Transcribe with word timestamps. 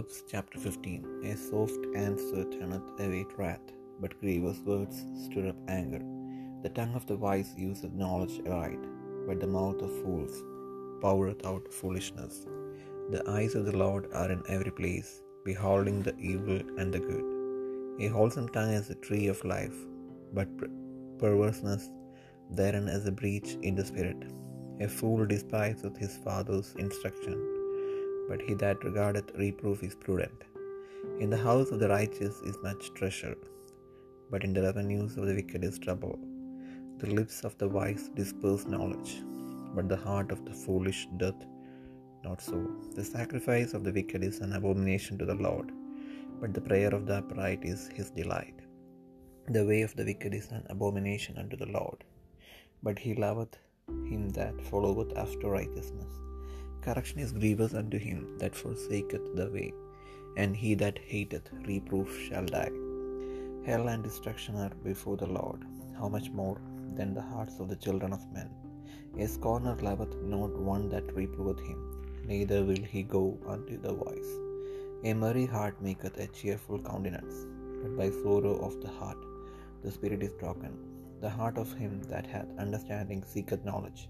Proverbs 0.00 0.24
chapter 0.30 0.58
15 0.58 1.24
A 1.30 1.36
soft 1.36 1.82
answer 1.94 2.44
turneth 2.52 3.00
away 3.04 3.26
wrath, 3.36 3.66
but 4.00 4.18
grievous 4.20 4.60
words 4.68 4.96
stir 5.24 5.48
up 5.50 5.58
anger. 5.68 6.00
The 6.62 6.70
tongue 6.70 6.94
of 6.94 7.04
the 7.06 7.18
wise 7.24 7.50
useth 7.64 7.92
knowledge 7.92 8.36
aright, 8.46 8.84
but 9.26 9.40
the 9.40 9.52
mouth 9.56 9.82
of 9.82 9.98
fools 10.00 10.36
poureth 11.02 11.44
out 11.44 11.74
foolishness. 11.80 12.46
The 13.10 13.22
eyes 13.36 13.54
of 13.54 13.66
the 13.66 13.76
Lord 13.84 14.08
are 14.14 14.30
in 14.36 14.42
every 14.48 14.74
place, 14.80 15.12
beholding 15.44 16.00
the 16.02 16.16
evil 16.32 16.60
and 16.78 16.90
the 16.94 17.04
good. 17.10 17.28
A 18.06 18.10
wholesome 18.16 18.50
tongue 18.56 18.76
is 18.80 18.88
a 18.88 19.00
tree 19.06 19.28
of 19.28 19.44
life, 19.44 19.78
but 20.32 20.48
perverseness 21.22 21.86
therein 22.58 22.88
is 22.98 23.06
a 23.06 23.18
breach 23.22 23.50
in 23.68 23.74
the 23.74 23.88
spirit. 23.92 24.22
A 24.80 24.88
fool 24.98 25.26
despiseth 25.26 25.98
his 26.04 26.16
father's 26.28 26.74
instruction 26.86 27.59
but 28.30 28.42
he 28.46 28.54
that 28.62 28.84
regardeth 28.88 29.36
reproof 29.44 29.78
is 29.88 29.96
prudent. 30.04 30.40
In 31.22 31.30
the 31.32 31.44
house 31.48 31.70
of 31.72 31.80
the 31.82 31.92
righteous 31.98 32.36
is 32.50 32.66
much 32.68 32.92
treasure, 32.98 33.36
but 34.30 34.44
in 34.46 34.52
the 34.56 34.64
revenues 34.68 35.16
of 35.18 35.26
the 35.28 35.36
wicked 35.38 35.64
is 35.68 35.78
trouble. 35.86 36.16
The 37.02 37.10
lips 37.18 37.38
of 37.48 37.54
the 37.60 37.70
wise 37.76 38.04
disperse 38.18 38.64
knowledge, 38.74 39.12
but 39.74 39.88
the 39.92 40.02
heart 40.06 40.30
of 40.34 40.44
the 40.46 40.56
foolish 40.64 41.02
doth 41.22 41.42
not 42.26 42.40
so. 42.48 42.58
The 42.98 43.08
sacrifice 43.16 43.72
of 43.74 43.84
the 43.84 43.94
wicked 43.98 44.22
is 44.30 44.38
an 44.46 44.52
abomination 44.58 45.16
to 45.18 45.28
the 45.32 45.40
Lord, 45.48 45.68
but 46.40 46.52
the 46.54 46.66
prayer 46.70 46.92
of 46.98 47.06
the 47.08 47.18
upright 47.20 47.64
is 47.74 47.82
his 47.98 48.10
delight. 48.20 48.58
The 49.56 49.66
way 49.70 49.82
of 49.88 49.94
the 49.96 50.08
wicked 50.10 50.34
is 50.40 50.48
an 50.58 50.64
abomination 50.74 51.36
unto 51.42 51.56
the 51.62 51.72
Lord, 51.78 52.00
but 52.86 52.98
he 53.04 53.14
loveth 53.26 53.56
him 54.10 54.24
that 54.40 54.66
followeth 54.70 55.12
after 55.24 55.48
righteousness. 55.60 56.14
Correction 56.84 57.18
is 57.24 57.32
grievous 57.38 57.74
unto 57.80 57.98
him 58.08 58.20
that 58.40 58.54
forsaketh 58.60 59.24
the 59.38 59.48
way, 59.56 59.68
and 60.42 60.56
he 60.60 60.70
that 60.82 60.98
hateth 61.10 61.48
reproof 61.70 62.10
shall 62.26 62.46
die. 62.58 62.72
Hell 63.66 63.88
and 63.92 64.02
destruction 64.06 64.56
are 64.64 64.72
before 64.88 65.16
the 65.22 65.32
Lord, 65.38 65.62
how 65.98 66.08
much 66.14 66.28
more 66.40 66.58
than 66.98 67.12
the 67.14 67.26
hearts 67.32 67.56
of 67.60 67.68
the 67.70 67.80
children 67.84 68.12
of 68.16 68.32
men? 68.36 68.50
A 69.24 69.26
scorner 69.34 69.74
loveth 69.88 70.14
not 70.34 70.54
one 70.72 70.86
that 70.94 71.14
reproveth 71.20 71.60
him, 71.70 71.80
neither 72.30 72.60
will 72.68 72.84
he 72.94 73.02
go 73.16 73.24
unto 73.54 73.76
the 73.84 73.94
wise. 74.02 74.30
A 75.10 75.12
merry 75.22 75.46
heart 75.56 75.76
maketh 75.88 76.16
a 76.18 76.28
cheerful 76.38 76.80
countenance, 76.90 77.36
but 77.82 77.92
by 78.00 78.08
sorrow 78.22 78.54
of 78.68 78.80
the 78.84 78.94
heart 79.00 79.20
the 79.82 79.92
spirit 79.98 80.22
is 80.28 80.32
broken. 80.44 80.72
The 81.24 81.34
heart 81.38 81.58
of 81.58 81.74
him 81.82 81.94
that 82.12 82.26
hath 82.34 82.58
understanding 82.64 83.22
seeketh 83.32 83.64
knowledge 83.70 84.02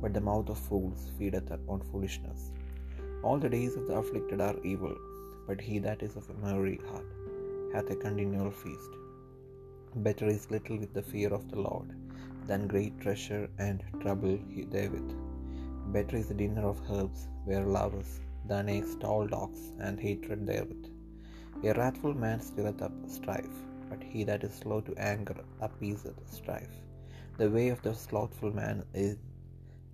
but 0.00 0.14
the 0.14 0.20
mouth 0.20 0.48
of 0.48 0.58
fools 0.58 1.10
feedeth 1.18 1.50
on 1.68 1.80
foolishness. 1.90 2.52
All 3.22 3.38
the 3.38 3.48
days 3.48 3.74
of 3.76 3.86
the 3.86 3.94
afflicted 3.94 4.40
are 4.40 4.56
evil, 4.62 4.96
but 5.46 5.60
he 5.60 5.78
that 5.80 6.02
is 6.02 6.16
of 6.16 6.28
a 6.30 6.34
merry 6.34 6.80
heart 6.90 7.06
hath 7.72 7.90
a 7.90 7.96
continual 7.96 8.50
feast. 8.50 8.92
Better 9.96 10.26
is 10.26 10.50
little 10.50 10.78
with 10.78 10.92
the 10.94 11.02
fear 11.02 11.32
of 11.34 11.50
the 11.50 11.60
Lord 11.60 11.90
than 12.46 12.66
great 12.66 13.00
treasure 13.00 13.48
and 13.58 13.82
trouble 14.00 14.38
therewith. 14.70 15.10
Better 15.92 16.16
is 16.16 16.28
the 16.28 16.34
dinner 16.34 16.66
of 16.66 16.80
herbs 16.90 17.28
where 17.44 17.64
lovers 17.64 18.20
than 18.46 18.68
a 18.68 18.82
stalled 18.82 19.32
ox 19.32 19.72
and 19.80 19.98
hatred 19.98 20.46
therewith. 20.46 20.86
A 21.64 21.72
wrathful 21.72 22.14
man 22.14 22.40
stirreth 22.40 22.82
up 22.82 22.92
strife, 23.06 23.58
but 23.90 24.02
he 24.02 24.22
that 24.24 24.44
is 24.44 24.54
slow 24.54 24.80
to 24.82 24.94
anger 24.96 25.36
appeaseth 25.60 26.18
strife. 26.30 26.76
The 27.38 27.50
way 27.50 27.68
of 27.68 27.82
the 27.82 27.94
slothful 27.94 28.52
man 28.52 28.84
is 28.94 29.18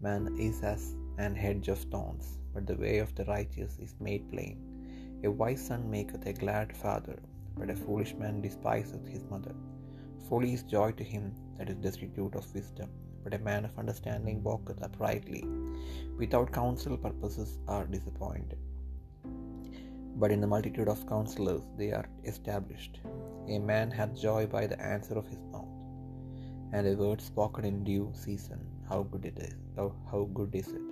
man 0.05 0.25
is 0.47 0.57
as 0.73 0.83
an 1.25 1.35
hedge 1.43 1.69
of 1.73 1.83
thorns, 1.93 2.27
but 2.53 2.67
the 2.69 2.81
way 2.83 2.97
of 3.03 3.15
the 3.15 3.25
righteous 3.35 3.79
is 3.85 3.95
made 4.07 4.25
plain. 4.33 4.59
A 5.27 5.31
wise 5.41 5.63
son 5.69 5.83
maketh 5.95 6.27
a 6.27 6.35
glad 6.43 6.77
father, 6.83 7.17
but 7.59 7.71
a 7.73 7.81
foolish 7.85 8.13
man 8.23 8.43
despiseth 8.47 9.07
his 9.15 9.25
mother. 9.33 9.55
Folly 10.27 10.53
is 10.57 10.65
joy 10.75 10.89
to 10.99 11.07
him 11.13 11.25
that 11.57 11.71
is 11.73 11.85
destitute 11.87 12.35
of 12.41 12.53
wisdom, 12.59 12.91
but 13.23 13.37
a 13.37 13.47
man 13.49 13.65
of 13.69 13.79
understanding 13.83 14.43
walketh 14.49 14.83
uprightly. 14.89 15.43
Without 16.19 16.53
counsel 16.61 16.99
purposes 17.07 17.59
are 17.77 17.87
disappointed, 17.97 18.61
but 20.21 20.33
in 20.35 20.43
the 20.43 20.53
multitude 20.55 20.91
of 20.95 21.09
counselors 21.15 21.65
they 21.79 21.91
are 21.99 22.09
established. 22.33 23.01
A 23.57 23.59
man 23.73 23.91
hath 23.91 24.23
joy 24.27 24.43
by 24.59 24.67
the 24.67 24.81
answer 24.95 25.17
of 25.23 25.33
his 25.35 25.43
mouth, 25.55 25.75
and 26.75 26.87
a 26.87 26.97
word 27.05 27.23
spoken 27.33 27.65
in 27.73 27.85
due 27.93 28.07
season 28.27 28.63
how 28.89 29.03
good 29.13 29.25
it 29.25 29.39
is 29.39 29.55
how, 29.77 29.93
how 30.11 30.25
good 30.35 30.55
is 30.55 30.69
it? 30.69 30.83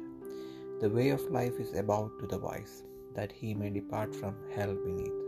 The 0.80 0.88
way 0.88 1.10
of 1.10 1.30
life 1.30 1.58
is 1.60 1.75
about 1.75 2.19
to 2.20 2.26
the 2.26 2.38
wise 2.38 2.82
that 3.16 3.30
he 3.30 3.54
may 3.54 3.70
depart 3.70 4.14
from 4.14 4.34
hell 4.54 4.75
beneath. 4.75 5.19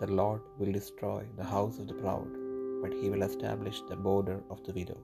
The 0.00 0.06
lord 0.06 0.40
will 0.58 0.72
destroy 0.72 1.24
the 1.36 1.44
house 1.44 1.78
of 1.78 1.88
the 1.88 1.94
proud 1.94 2.28
but 2.82 2.92
he 2.92 3.10
will 3.10 3.22
establish 3.22 3.82
the 3.88 3.96
border 3.96 4.40
of 4.50 4.62
the 4.64 4.72
widow. 4.72 4.96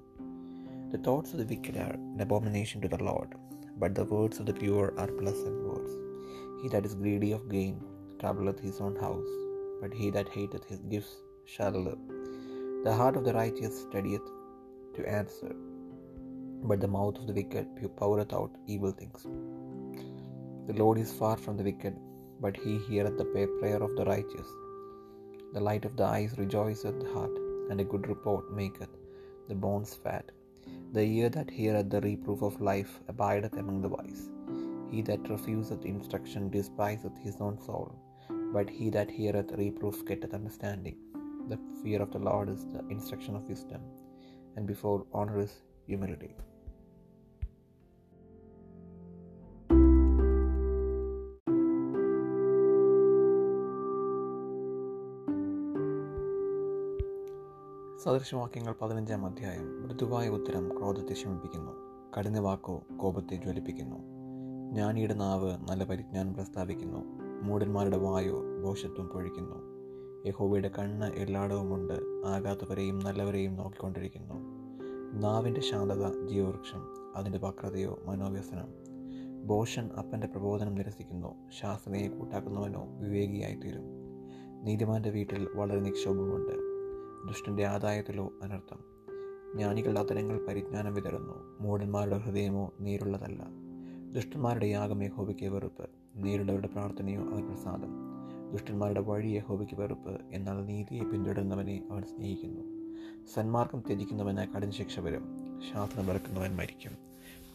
The 0.93 0.99
thoughts 0.99 1.33
of 1.33 1.41
the 1.41 1.47
wicked 1.53 1.77
are 1.77 1.93
an 1.93 2.21
abomination 2.21 2.81
to 2.83 2.89
the 2.89 3.03
lord 3.03 3.35
but 3.77 3.95
the 3.95 4.05
words 4.05 4.39
of 4.39 4.47
the 4.47 4.55
pure 4.55 4.95
are 4.97 5.09
pleasant 5.09 5.59
words. 5.69 5.93
He 6.63 6.69
that 6.69 6.87
is 6.87 6.95
greedy 6.95 7.33
of 7.33 7.51
gain 7.51 7.83
troubleth 8.21 8.61
his 8.61 8.81
own 8.81 8.97
house 8.97 9.33
but 9.83 9.93
he 9.93 10.11
that 10.11 10.29
hateth 10.31 10.65
his 10.65 10.81
gifts 10.95 11.17
shall 11.45 11.73
live. 11.73 11.99
The 12.85 12.95
heart 12.95 13.17
of 13.17 13.25
the 13.25 13.35
righteous 13.35 13.83
studieth 13.83 14.27
to 14.97 15.09
answer 15.09 15.55
but 16.69 16.81
the 16.81 16.93
mouth 16.97 17.17
of 17.21 17.27
the 17.29 17.37
wicked 17.39 17.67
poureth 18.01 18.33
out 18.39 18.53
evil 18.75 18.93
things. 19.01 19.23
The 20.69 20.77
Lord 20.83 20.99
is 20.99 21.13
far 21.21 21.37
from 21.37 21.57
the 21.59 21.67
wicked, 21.71 21.97
but 22.45 22.57
he 22.57 22.75
heareth 22.87 23.19
the 23.19 23.31
prayer 23.59 23.83
of 23.87 23.95
the 23.97 24.07
righteous. 24.07 24.49
The 25.55 25.65
light 25.69 25.85
of 25.89 25.97
the 25.99 26.05
eyes 26.05 26.39
rejoiceth 26.43 26.99
the 27.01 27.13
heart, 27.17 27.35
and 27.71 27.81
a 27.81 27.91
good 27.93 28.07
report 28.13 28.47
maketh 28.61 28.95
the 29.49 29.59
bones 29.65 29.93
fat. 30.05 30.27
The 30.97 31.05
ear 31.19 31.29
that 31.37 31.51
heareth 31.59 31.91
the 31.91 32.01
reproof 32.01 32.41
of 32.49 32.61
life 32.71 32.93
abideth 33.13 33.57
among 33.63 33.83
the 33.83 33.93
wise. 33.97 34.23
He 34.91 35.03
that 35.09 35.29
refuseth 35.35 35.85
instruction 35.93 36.51
despiseth 36.57 37.19
his 37.27 37.37
own 37.47 37.57
soul, 37.69 37.89
but 38.55 38.69
he 38.79 38.89
that 38.97 39.11
heareth 39.19 39.53
reproof 39.63 39.99
getteth 40.09 40.35
understanding. 40.41 40.97
The 41.51 41.61
fear 41.83 42.01
of 42.01 42.13
the 42.15 42.25
Lord 42.31 42.49
is 42.49 42.65
the 42.75 42.83
instruction 42.97 43.37
of 43.37 43.53
wisdom, 43.53 43.83
and 44.57 44.67
before 44.73 45.07
honor 45.13 45.39
is 45.47 45.55
humility. 45.87 46.35
സദൃശവാക്യങ്ങൾ 58.03 58.75
പതിനഞ്ചാം 58.83 59.27
അധ്യായം. 59.27 59.83
മൃദുവായ 59.83 60.29
ഉത്തരം 60.29 60.79
ക്രോധത്തെ 60.79 61.15
ശമിപ്പിക്കുന്നു. 61.15 61.73
കഠിന 62.19 62.39
വാക്കോ 62.39 62.83
കോപത്തെ 62.97 63.37
ജ്വലിപ്പിക്കുന്നു. 63.37 63.97
ജ്ഞാനിയുടെ 64.73 65.15
നാവ് 65.15 65.57
നല്ല 65.69 65.85
പരിജ്ഞാനം 65.85 66.35
പ്രസ്താവിക്കുന്നു. 66.35 66.99
മൂടന്മാരുടെ 67.43 67.97
വായു 67.97 68.63
ദോഷത്വം 68.65 69.09
പൊഴിക്കുന്നു. 69.09 69.55
യഹോവയുടെ 70.27 70.71
കണ്ണ് 70.79 71.07
എല്ലായിടവുമുണ്ട് 71.07 71.93
ആകാത്തവരെയും 72.27 72.99
നല്ലവരെയും 72.99 73.57
നോക്കിക്കൊണ്ടിരിക്കുന്നു. 73.57 74.35
നാവിന്റെ 75.13 75.61
ശാന്തത 75.61 76.27
ജീവവൃക്ഷം 76.27 77.13
അതിന്റെ 77.17 77.39
വക്രതയോ 77.39 77.99
മനോവ്യസനം. 78.05 78.69
ഭോഷൻ 79.47 79.91
അപ്പന്റെ 79.99 80.27
പ്രബോധനം 80.27 80.75
നിരസിക്കുന്നു. 80.75 81.35
ശാസ്ത്രയെ 81.61 82.09
കൂട്ടാക്കുന്നവനോ 82.09 82.87
വിവേകിയായിത്തീരും. 82.99 83.85
നീതിമാന്റെ 84.63 85.11
വീട്ടിൽ 85.11 85.49
വളരെ 85.55 85.81
നിക്ഷോഭമുണ്ട്. 85.81 86.74
ദുഷ്ടന്റെ 87.27 87.67
ആദായത്തിലോ 87.67 88.33
അനർത്ഥം. 88.43 88.79
ജ്ഞാനികളുടെ 89.55 90.01
അതരങ്ങൾ 90.01 90.47
പരിജ്ഞാനം 90.47 90.95
വിതരുന്നു 90.95 91.59
മൂടന്മാരുടെ 91.61 92.19
ഹൃദയമോ 92.19 92.73
നേരുള്ളതല്ല. 92.81 93.43
ദുഷ്ടന്മാരുടെ 94.15 94.67
യാഗം 94.67 95.05
യഹോബയ്ക്ക് 95.05 95.47
വെറുപ്പ്. 95.47 95.91
നേരിടവരുടെ 96.17 96.67
പ്രാർത്ഥനയോ 96.67 97.21
അവൻ 97.21 97.47
പ്രസാദം. 97.47 97.89
ദുഷ്ടന്മാരുടെ 98.53 99.01
വഴി 99.01 99.29
യഹോബയ്ക്ക് 99.29 99.81
വെറുപ്പ്. 99.81 100.21
എന്നാൽ 100.33 100.67
നീതിയെ 100.67 101.03
പിന്തുടരുന്നവനെ 101.03 101.89
അവൻ 101.91 102.03
സ്നേഹിക്കുന്നു. 102.03 102.75
സന്മാർഗം 103.35 103.81
ത്യജിക്കുന്നവന് 103.81 104.57
കഠിന 104.57 104.71
ശിക്ഷ 104.71 105.01
വരും. 105.01 105.37
ശാസ്ത്രം 105.73 106.07
വെറുക്കുന്നവൻ 106.07 106.57
മരിക്കും. 106.57 106.93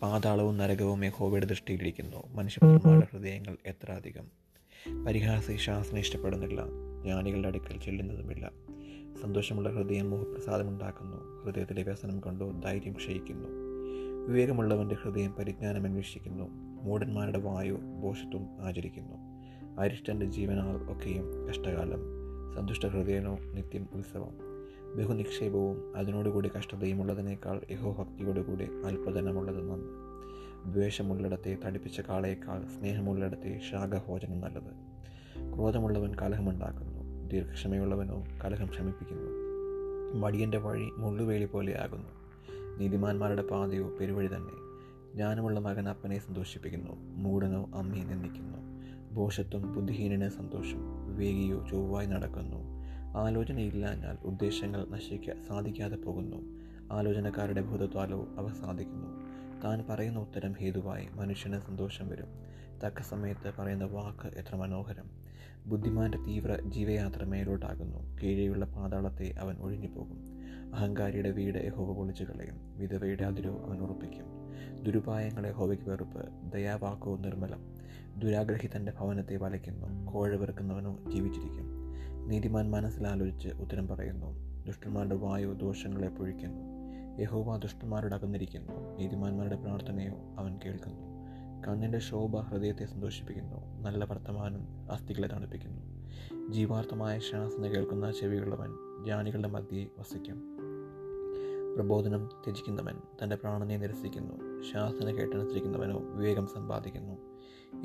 പാതാളവും 0.02 0.58
നരകവും 0.58 1.06
യഹോബയുടെ 1.06 1.46
ദൃഷ്ടിയിലിരിക്കുന്നു. 1.46 2.36
മനുഷ്യപുത്രന്മാരുടെ 2.36 3.08
ഹൃദയങ്ങൾ 3.12 3.58
എത്ര 3.66 3.92
അധികം. 3.92 4.28
പരിഹാസ 5.06 5.52
ശാസ്ത്രം 5.52 6.00
ഇഷ്ടപ്പെടുന്നില്ല. 6.00 6.62
ജ്ഞാനികളുടെ 7.02 7.48
അടുക്കൽ 7.48 7.80
ചെല്ലുന്നതുമില്ല. 7.80 8.69
സന്തോഷമുള്ള 9.22 9.70
ഹൃദയം 9.70 10.10
മോഹപ്രസാദമുണ്ടാക്കുന്നു 10.10 11.46
ഹൃദയത്തിലെ 11.46 11.84
വ്യസനം 11.84 12.20
കൊണ്ടോ 12.20 12.52
ധൈര്യം 12.52 12.94
ക്ഷയിക്കുന്നു. 12.94 13.48
വിവേകമുള്ളവന്റെ 14.28 14.96
ഹൃദയം 14.96 15.34
പരിജ്ഞാനം 15.34 15.86
അന്വേഷിക്കുന്നു. 15.86 16.50
മൂടന്മാരുടെ 16.84 17.38
വായു 17.38 17.74
ഭോഷത്വം 17.74 18.48
ആചരിക്കുന്നു. 18.60 19.14
അരിഷ്ടന്റെ 19.80 20.26
ജീവനാൽ 20.26 20.92
ഒക്കെയും 20.92 21.48
കഷ്ടകാലം. 21.48 22.00
സന്തുഷ്ട 22.56 22.86
ഹൃദയനോ 22.86 23.38
നിത്യം 23.54 23.88
ഉത്സവം. 23.94 24.38
ബഹുനിക്ഷേപവും 24.96 25.98
അതിനോടുകൂടി 25.98 26.50
കഷ്ടതയും 26.58 27.02
ഉള്ളതിനേക്കാൾ 27.02 27.62
യഹോഭക്തിയോടുകൂടി 27.72 28.64
അല്പധനമുള്ളത് 28.86 29.72
നന്ന് 29.72 30.10
ദ്വേഷമുള്ളിടത്തെ 30.74 31.58
തടിപ്പിച്ച 31.66 32.02
കാളയേക്കാൾ 32.02 32.64
സ്നേഹമുള്ളിടത്തെ 32.68 33.60
ശാഖഭോജനം 33.72 34.42
നല്ലത്. 34.42 34.90
ക്രോധമുള്ളവൻ 35.56 36.16
കലഹമുണ്ടാക്കുന്നു. 36.16 36.99
ദീർഘക്ഷമയുള്ളവനോ 37.32 38.24
കലഹം 38.46 38.66
ക്ഷമിപ്പിക്കുന്നു. 38.66 39.32
മടിയന്റെ 40.20 40.58
വഴി 40.58 40.90
മുള്ളുവേലി 40.98 41.46
പോലെയാകുന്നു 41.46 42.10
നീതിമാന്മാരുടെ 42.78 43.42
പാതയോ 43.42 43.98
പെരുവഴി 44.02 44.28
തന്നെ. 44.28 44.70
ജ്ഞാനമുള്ള 45.14 45.60
മകൻ 45.60 45.90
അപ്പനെ 45.90 46.20
സന്തോഷിപ്പിക്കുന്നു. 46.20 46.92
മൂടനോ 47.00 47.70
അമ്മയെ 47.76 48.04
നിന്ദിക്കുന്നു. 48.04 48.58
ഭോഷത്വം 49.14 49.76
ബുദ്ധിഹീനന് 49.76 50.30
സന്തോഷം. 50.30 51.16
വേഗിയോ 51.16 51.68
ചൊവ്വായി 51.72 52.06
നടക്കുന്നു. 52.06 52.58
ആലോചനയില്ലാഞ്ഞാൽ 53.18 54.18
ഉദ്ദേശങ്ങൾ 54.26 54.86
നശിക്കാൻ 54.90 55.44
സാധിക്കാതെ 55.44 55.96
പോകുന്നു. 55.96 56.38
ആലോചനക്കാരുടെ 56.92 57.62
ഭൂതത്വാലോ 57.62 58.28
അവ 58.38 58.54
സാധിക്കുന്നു. 58.54 59.08
താൻ 59.64 59.86
പറയുന്ന 59.90 60.20
ഉത്തരം 60.20 60.52
ഹേതുവായി 60.52 61.08
മനുഷ്യന് 61.14 61.60
സന്തോഷം 61.60 62.08
വരും. 62.08 62.28
തക്ക 62.86 63.02
സമയത്ത് 63.02 63.54
പറയുന്ന 63.60 63.86
വാക്ക് 63.86 64.36
എത്ര 64.36 64.56
മനോഹരം. 64.56 65.19
ബുദ്ധിമാന്റെ 65.66 66.18
തീവ്ര 66.18 66.58
ജീവയാത്ര 66.66 67.24
മേലോട്ടാകുന്നു. 67.24 68.18
കീഴെയുള്ള 68.24 68.66
പാതാളത്തെ 68.66 69.34
അവൻ 69.40 69.58
ഒഴിഞ്ഞുപോകും. 69.58 70.30
അഹങ്കാരിയുടെ 70.76 71.32
വീട് 71.32 71.58
യഹോവ 71.58 71.94
പൊളിച്ചു 71.94 72.24
കളയും. 72.24 72.80
വിധവയുടെ 72.80 73.24
അതിരോ 73.24 73.62
അവൻ 73.66 73.80
ഉറപ്പിക്കും. 73.80 74.26
ദുരുപായങ്ങളെ 74.84 75.52
ഹോവയ്ക്ക് 75.52 75.90
വെറുപ്പ്. 75.90 76.52
ദയാവാക്കോ 76.54 77.18
നിർമ്മലം. 77.18 77.76
ദുരാഗ്രഹിതന്റെ 78.20 78.94
ഭവനത്തെ 79.00 79.38
വലയ്ക്കുന്നു. 79.38 80.12
കോഴ 80.12 80.36
വെറുക്കുന്നവനോ 80.36 80.98
ജീവിച്ചിരിക്കും. 81.12 81.80
നീതിമാൻ 82.28 82.72
മനസ്സിലാലോചിച്ച് 82.72 83.50
ഉത്തരം 83.50 83.88
പറയുന്നു. 83.88 84.50
ദുഷ്ടന്മാരുടെ 84.68 85.16
വായു 85.16 85.48
ദോഷങ്ങളെ 85.48 86.08
പൊഴിക്കുന്നു. 86.08 86.80
യഹോവ 87.22 87.58
ദുഷ്ടന്മാരോട് 87.58 88.16
അകന്നിരിക്കുന്നു. 88.16 88.98
നീതിമാന്മാരുടെ 88.98 89.56
പ്രാർത്ഥനയോ 89.56 90.36
അവൻ 90.38 90.60
കേൾക്കുന്നു. 90.66 91.09
കണ്ണിന്റെ 91.68 92.00
ശോഭ 92.00 92.38
ഹൃദയത്തെ 92.38 92.86
സന്തോഷിപ്പിക്കുന്നു. 92.86 93.82
നല്ല 93.82 94.06
വർത്തമാനം 94.06 94.92
അസ്ഥികളെ 94.92 95.28
തണുപ്പിക്കുന്നു. 95.28 95.82
ജീവാർത്ഥമായ 96.52 97.20
ശാസന 97.20 97.68
കേൾക്കുന്ന 97.68 98.12
ചെവിയുള്ളവൻ 98.12 98.70
ജ്ഞാനികളുടെ 99.04 99.48
മധ്യേ 99.48 99.88
വസിക്കും. 100.00 100.58
പ്രബോധനം 101.76 102.30
ത്യജിക്കുന്നവൻ 102.46 102.96
തന്റെ 103.24 103.36
പ്രാണനെ 103.36 103.78
നിരസിക്കുന്നു. 103.78 104.62
ശാസന 104.74 105.12
കേട്ടനുസരിക്കുന്നവനോ 105.12 106.00
വിവേകം 106.00 106.48
സമ്പാദിക്കുന്നു. 106.48 107.18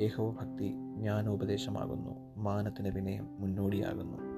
യഹോവ 0.03 0.31
ഭക്തി 0.31 0.67
ജ്ഞാനോപദേശമാകുന്നു. 0.97 2.35
മാനത്തിന് 2.37 2.89
വിനയം 2.89 3.41
മുന്നോടിയാകുന്നു. 3.41 4.35